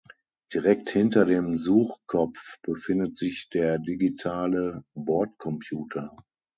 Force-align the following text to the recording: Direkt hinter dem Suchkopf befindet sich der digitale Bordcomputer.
Direkt 0.51 0.89
hinter 0.89 1.25
dem 1.25 1.57
Suchkopf 1.57 2.57
befindet 2.63 3.15
sich 3.15 3.49
der 3.51 3.77
digitale 3.77 4.83
Bordcomputer. 4.95 6.17